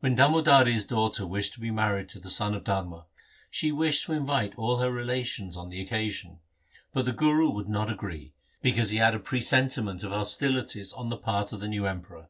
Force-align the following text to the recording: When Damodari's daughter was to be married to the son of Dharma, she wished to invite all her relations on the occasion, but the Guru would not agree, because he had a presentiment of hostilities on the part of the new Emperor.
When 0.00 0.14
Damodari's 0.14 0.84
daughter 0.84 1.26
was 1.26 1.48
to 1.48 1.58
be 1.58 1.70
married 1.70 2.10
to 2.10 2.20
the 2.20 2.28
son 2.28 2.54
of 2.54 2.64
Dharma, 2.64 3.06
she 3.50 3.72
wished 3.72 4.04
to 4.04 4.12
invite 4.12 4.54
all 4.56 4.76
her 4.76 4.92
relations 4.92 5.56
on 5.56 5.70
the 5.70 5.80
occasion, 5.80 6.38
but 6.92 7.06
the 7.06 7.12
Guru 7.12 7.48
would 7.48 7.70
not 7.70 7.90
agree, 7.90 8.34
because 8.60 8.90
he 8.90 8.98
had 8.98 9.14
a 9.14 9.18
presentiment 9.18 10.04
of 10.04 10.10
hostilities 10.12 10.92
on 10.92 11.08
the 11.08 11.16
part 11.16 11.50
of 11.54 11.60
the 11.60 11.68
new 11.68 11.86
Emperor. 11.86 12.28